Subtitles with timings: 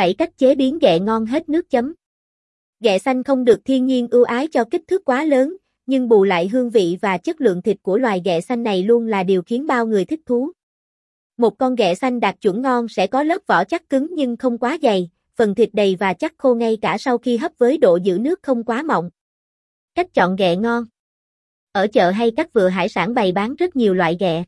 [0.00, 1.94] 7 cách chế biến ghẹ ngon hết nước chấm.
[2.80, 6.24] Ghẹ xanh không được thiên nhiên ưu ái cho kích thước quá lớn, nhưng bù
[6.24, 9.42] lại hương vị và chất lượng thịt của loài ghẹ xanh này luôn là điều
[9.42, 10.52] khiến bao người thích thú.
[11.36, 14.58] Một con ghẹ xanh đạt chuẩn ngon sẽ có lớp vỏ chắc cứng nhưng không
[14.58, 17.96] quá dày, phần thịt đầy và chắc khô ngay cả sau khi hấp với độ
[17.96, 19.10] giữ nước không quá mọng.
[19.94, 20.84] Cách chọn ghẹ ngon
[21.72, 24.44] Ở chợ hay các vựa hải sản bày bán rất nhiều loại ghẹ.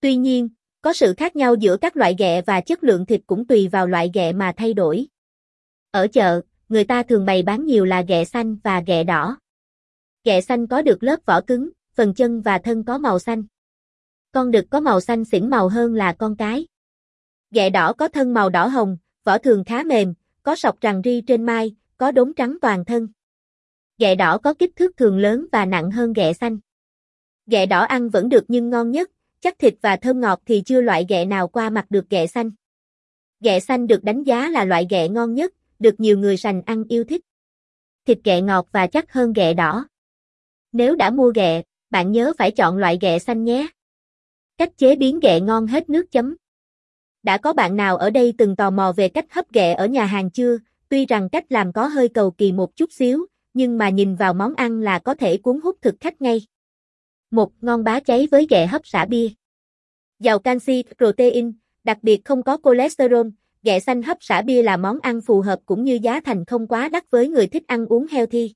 [0.00, 0.48] Tuy nhiên,
[0.82, 3.86] có sự khác nhau giữa các loại ghẹ và chất lượng thịt cũng tùy vào
[3.86, 5.06] loại ghẹ mà thay đổi.
[5.90, 9.36] Ở chợ, người ta thường bày bán nhiều là ghẹ xanh và ghẹ đỏ.
[10.24, 13.42] Ghẹ xanh có được lớp vỏ cứng, phần chân và thân có màu xanh.
[14.32, 16.66] Con đực có màu xanh xỉn màu hơn là con cái.
[17.50, 21.20] Ghẹ đỏ có thân màu đỏ hồng, vỏ thường khá mềm, có sọc rằn ri
[21.20, 23.08] trên mai, có đốm trắng toàn thân.
[23.98, 26.58] Ghẹ đỏ có kích thước thường lớn và nặng hơn ghẹ xanh.
[27.46, 29.10] Ghẹ đỏ ăn vẫn được nhưng ngon nhất,
[29.40, 32.50] chắc thịt và thơm ngọt thì chưa loại ghẹ nào qua mặt được ghẹ xanh.
[33.40, 36.84] Ghẹ xanh được đánh giá là loại ghẹ ngon nhất, được nhiều người sành ăn
[36.88, 37.22] yêu thích.
[38.06, 39.86] Thịt ghẹ ngọt và chắc hơn ghẹ đỏ.
[40.72, 43.66] Nếu đã mua ghẹ, bạn nhớ phải chọn loại ghẹ xanh nhé.
[44.58, 46.36] Cách chế biến ghẹ ngon hết nước chấm.
[47.22, 50.04] Đã có bạn nào ở đây từng tò mò về cách hấp ghẹ ở nhà
[50.04, 50.58] hàng chưa?
[50.88, 54.34] Tuy rằng cách làm có hơi cầu kỳ một chút xíu, nhưng mà nhìn vào
[54.34, 56.46] món ăn là có thể cuốn hút thực khách ngay.
[57.30, 59.28] Một ngon bá cháy với ghẹ hấp xả bia.
[60.18, 61.52] Giàu canxi, protein,
[61.84, 63.26] đặc biệt không có cholesterol,
[63.62, 66.66] ghẹ xanh hấp xả bia là món ăn phù hợp cũng như giá thành không
[66.66, 68.54] quá đắt với người thích ăn uống healthy.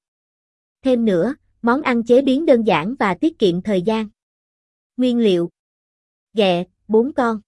[0.83, 4.09] Thêm nữa, món ăn chế biến đơn giản và tiết kiệm thời gian.
[4.97, 5.51] Nguyên liệu
[6.35, 7.41] Ghẹ, 4 con.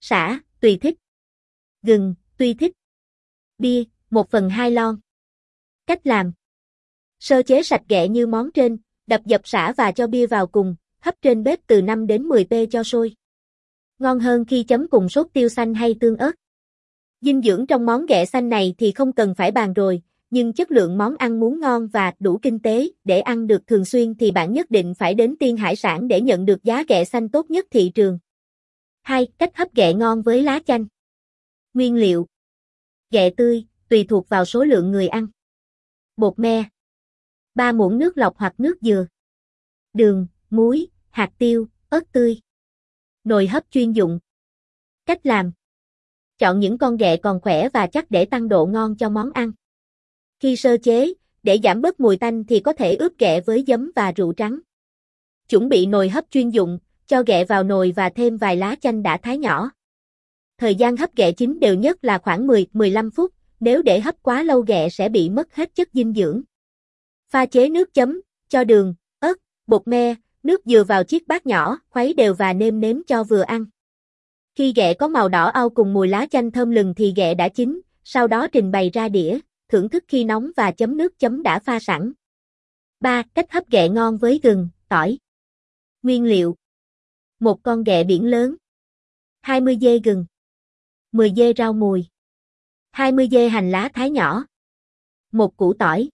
[0.00, 0.98] Sả, tùy thích.
[1.82, 2.72] Gừng, tùy thích.
[3.58, 5.00] Bia, 1 phần 2 lon.
[5.86, 6.32] Cách làm
[7.20, 10.74] Sơ chế sạch ghẹ như món trên, đập dập sả và cho bia vào cùng,
[11.00, 13.14] hấp trên bếp từ 5 đến 10 p cho sôi.
[13.98, 16.32] Ngon hơn khi chấm cùng sốt tiêu xanh hay tương ớt.
[17.20, 20.70] Dinh dưỡng trong món ghẹ xanh này thì không cần phải bàn rồi, nhưng chất
[20.70, 24.30] lượng món ăn muốn ngon và đủ kinh tế để ăn được thường xuyên thì
[24.30, 27.50] bạn nhất định phải đến Tiên Hải Sản để nhận được giá ghẹ xanh tốt
[27.50, 28.18] nhất thị trường.
[29.02, 29.26] 2.
[29.38, 30.86] Cách hấp ghẹ ngon với lá chanh.
[31.74, 32.26] Nguyên liệu.
[33.10, 35.26] Ghẹ tươi, tùy thuộc vào số lượng người ăn.
[36.16, 36.64] Bột me.
[37.56, 39.06] 3 muỗng nước lọc hoặc nước dừa.
[39.92, 42.40] Đường, muối, hạt tiêu, ớt tươi.
[43.24, 44.18] Nồi hấp chuyên dụng.
[45.06, 45.52] Cách làm.
[46.38, 49.52] Chọn những con ghẹ còn khỏe và chắc để tăng độ ngon cho món ăn.
[50.40, 53.92] Khi sơ chế, để giảm bớt mùi tanh thì có thể ướp ghẹ với giấm
[53.96, 54.58] và rượu trắng.
[55.48, 59.02] Chuẩn bị nồi hấp chuyên dụng, cho ghẹ vào nồi và thêm vài lá chanh
[59.02, 59.70] đã thái nhỏ.
[60.58, 64.42] Thời gian hấp ghẹ chín đều nhất là khoảng 10-15 phút, nếu để hấp quá
[64.42, 66.42] lâu ghẹ sẽ bị mất hết chất dinh dưỡng.
[67.30, 71.78] Pha chế nước chấm, cho đường, ớt, bột me, nước dừa vào chiếc bát nhỏ,
[71.88, 73.64] khuấy đều và nêm nếm cho vừa ăn.
[74.54, 77.48] Khi ghẹ có màu đỏ au cùng mùi lá chanh thơm lừng thì ghẹ đã
[77.48, 79.38] chín, sau đó trình bày ra đĩa,
[79.68, 82.12] thưởng thức khi nóng và chấm nước chấm đã pha sẵn.
[83.00, 83.22] 3.
[83.34, 85.18] Cách hấp ghẹ ngon với gừng, tỏi.
[86.02, 86.56] Nguyên liệu.
[87.40, 88.56] Một con ghẹ biển lớn.
[89.40, 90.26] 20 dê gừng.
[91.12, 92.06] 10 dê rau mùi.
[92.90, 94.44] 20 dê hành lá thái nhỏ.
[95.32, 96.08] Một củ tỏi.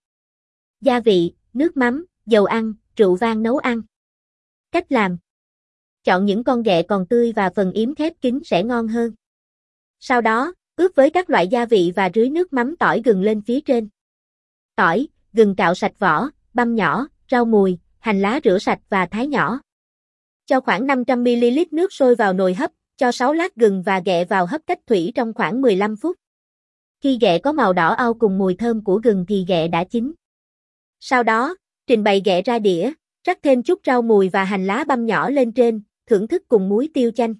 [0.83, 3.81] Gia vị, nước mắm, dầu ăn, rượu vang nấu ăn.
[4.71, 5.17] Cách làm.
[6.03, 9.11] Chọn những con ghẹ còn tươi và phần yếm khép kín sẽ ngon hơn.
[9.99, 13.41] Sau đó, ướp với các loại gia vị và rưới nước mắm tỏi gừng lên
[13.41, 13.89] phía trên.
[14.75, 19.27] Tỏi, gừng cạo sạch vỏ, băm nhỏ, rau mùi, hành lá rửa sạch và thái
[19.27, 19.59] nhỏ.
[20.45, 24.45] Cho khoảng 500ml nước sôi vào nồi hấp, cho 6 lát gừng và ghẹ vào
[24.45, 26.17] hấp cách thủy trong khoảng 15 phút.
[27.01, 30.13] Khi ghẹ có màu đỏ au cùng mùi thơm của gừng thì ghẹ đã chín.
[31.05, 31.55] Sau đó,
[31.87, 32.93] trình bày ghẹ ra đĩa,
[33.23, 36.69] rắc thêm chút rau mùi và hành lá băm nhỏ lên trên, thưởng thức cùng
[36.69, 37.35] muối tiêu chanh.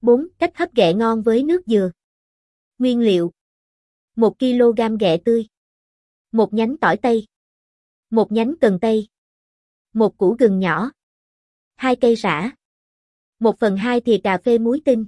[0.00, 0.28] 4.
[0.38, 1.90] Cách hấp ghẹ ngon với nước dừa.
[2.78, 3.32] Nguyên liệu
[4.16, 5.46] 1 kg ghẹ tươi
[6.32, 7.26] 1 nhánh tỏi tây
[8.10, 9.08] 1 nhánh cần tây
[9.92, 10.90] 1 củ gừng nhỏ
[11.76, 12.50] 2 cây sả
[13.38, 15.06] 1 phần 2 thìa cà phê muối tinh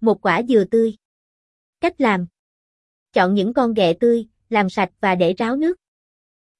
[0.00, 0.96] 1 quả dừa tươi
[1.80, 2.26] Cách làm
[3.12, 5.76] Chọn những con ghẹ tươi, làm sạch và để ráo nước.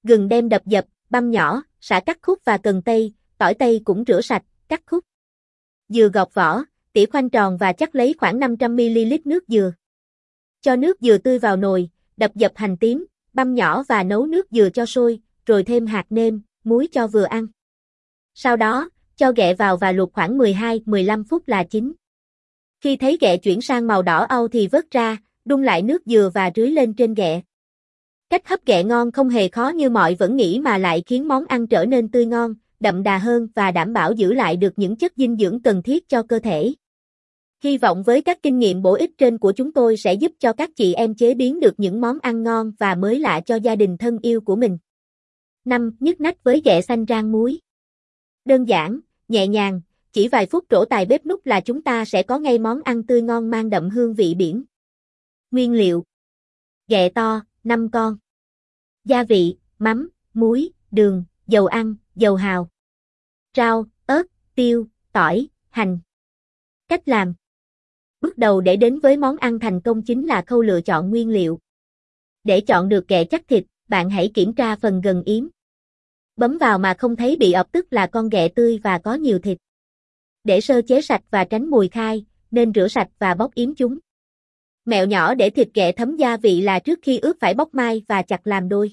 [0.07, 4.03] Gừng đem đập dập, băm nhỏ, sả cắt khúc và cần tây, tỏi tây cũng
[4.07, 5.03] rửa sạch, cắt khúc.
[5.89, 6.63] Dừa gọt vỏ,
[6.93, 9.73] tỉa khoanh tròn và chắc lấy khoảng 500ml nước dừa.
[10.61, 14.47] Cho nước dừa tươi vào nồi, đập dập hành tím, băm nhỏ và nấu nước
[14.51, 17.47] dừa cho sôi, rồi thêm hạt nêm, muối cho vừa ăn.
[18.33, 21.93] Sau đó, cho ghẹ vào và luộc khoảng 12-15 phút là chín.
[22.81, 26.31] Khi thấy ghẹ chuyển sang màu đỏ au thì vớt ra, đun lại nước dừa
[26.33, 27.41] và rưới lên trên ghẹ.
[28.29, 31.45] Cách hấp ghẹ ngon không hề khó như mọi vẫn nghĩ mà lại khiến món
[31.45, 34.95] ăn trở nên tươi ngon, đậm đà hơn và đảm bảo giữ lại được những
[34.95, 36.73] chất dinh dưỡng cần thiết cho cơ thể.
[37.63, 40.53] Hy vọng với các kinh nghiệm bổ ích trên của chúng tôi sẽ giúp cho
[40.53, 43.75] các chị em chế biến được những món ăn ngon và mới lạ cho gia
[43.75, 44.77] đình thân yêu của mình.
[45.65, 45.91] 5.
[45.99, 47.59] Nhức nách với ghẹ xanh rang muối.
[48.45, 49.81] Đơn giản, nhẹ nhàng,
[50.13, 53.03] chỉ vài phút trổ tài bếp nút là chúng ta sẽ có ngay món ăn
[53.03, 54.63] tươi ngon mang đậm hương vị biển.
[55.51, 56.03] Nguyên liệu
[56.87, 58.17] Ghẹ to, 5 con
[59.05, 62.69] Gia vị, mắm, muối, đường, dầu ăn, dầu hào
[63.57, 64.23] Rau, ớt,
[64.55, 65.99] tiêu, tỏi, hành
[66.87, 67.33] Cách làm
[68.21, 71.29] Bước đầu để đến với món ăn thành công chính là khâu lựa chọn nguyên
[71.29, 71.59] liệu.
[72.43, 75.47] Để chọn được kẹ chắc thịt, bạn hãy kiểm tra phần gần yếm.
[76.35, 79.39] Bấm vào mà không thấy bị ọc tức là con ghẹ tươi và có nhiều
[79.39, 79.57] thịt.
[80.43, 83.99] Để sơ chế sạch và tránh mùi khai, nên rửa sạch và bóc yếm chúng.
[84.87, 88.03] Mẹo nhỏ để thịt ghẹ thấm gia vị là trước khi ướp phải bóc mai
[88.07, 88.91] và chặt làm đôi.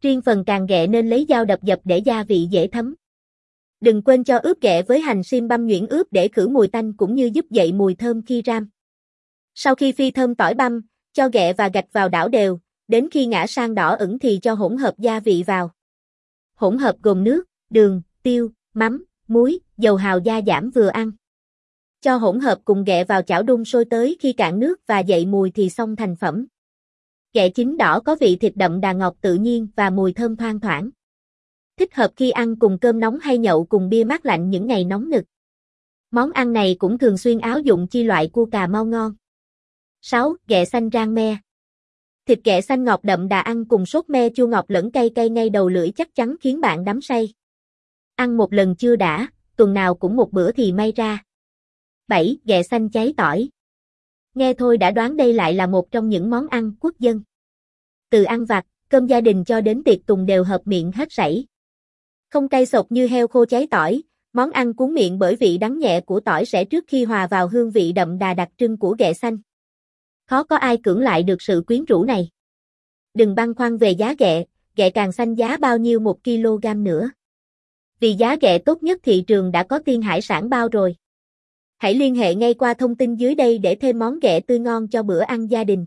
[0.00, 2.94] Riêng phần càng ghẹ nên lấy dao đập dập để gia vị dễ thấm.
[3.80, 6.92] Đừng quên cho ướp ghẹ với hành sim băm nhuyễn ướp để khử mùi tanh
[6.92, 8.68] cũng như giúp dậy mùi thơm khi ram.
[9.54, 10.80] Sau khi phi thơm tỏi băm,
[11.12, 12.58] cho ghẹ và gạch vào đảo đều,
[12.88, 15.70] đến khi ngã sang đỏ ửng thì cho hỗn hợp gia vị vào.
[16.54, 21.10] Hỗn hợp gồm nước, đường, tiêu, mắm, muối, dầu hào gia giảm vừa ăn.
[22.00, 25.26] Cho hỗn hợp cùng ghẹ vào chảo đun sôi tới khi cạn nước và dậy
[25.26, 26.46] mùi thì xong thành phẩm.
[27.32, 30.60] Ghẹ chín đỏ có vị thịt đậm đà ngọt tự nhiên và mùi thơm thoang
[30.60, 30.90] thoảng.
[31.76, 34.84] Thích hợp khi ăn cùng cơm nóng hay nhậu cùng bia mát lạnh những ngày
[34.84, 35.24] nóng nực.
[36.10, 39.14] Món ăn này cũng thường xuyên áo dụng chi loại cua cà mau ngon.
[40.00, 40.36] 6.
[40.48, 41.36] Ghẹ xanh rang me
[42.26, 45.28] Thịt ghẹ xanh ngọt đậm đà ăn cùng sốt me chua ngọt lẫn cay cay
[45.28, 47.34] ngay đầu lưỡi chắc chắn khiến bạn đắm say.
[48.14, 51.24] Ăn một lần chưa đã, tuần nào cũng một bữa thì may ra.
[52.10, 52.38] 7.
[52.44, 53.48] Ghẹ xanh cháy tỏi
[54.34, 57.22] Nghe thôi đã đoán đây lại là một trong những món ăn quốc dân.
[58.10, 61.46] Từ ăn vặt, cơm gia đình cho đến tiệc tùng đều hợp miệng hết sảy.
[62.30, 64.02] Không cay sộc như heo khô cháy tỏi,
[64.32, 67.48] món ăn cuốn miệng bởi vị đắng nhẹ của tỏi sẽ trước khi hòa vào
[67.48, 69.38] hương vị đậm đà đặc trưng của ghẹ xanh.
[70.26, 72.28] Khó có ai cưỡng lại được sự quyến rũ này.
[73.14, 74.44] Đừng băn khoăn về giá ghẹ,
[74.76, 77.10] ghẹ càng xanh giá bao nhiêu một kg nữa.
[78.00, 80.96] Vì giá ghẹ tốt nhất thị trường đã có tiên hải sản bao rồi.
[81.80, 84.88] Hãy liên hệ ngay qua thông tin dưới đây để thêm món ghẹ tươi ngon
[84.88, 85.86] cho bữa ăn gia đình.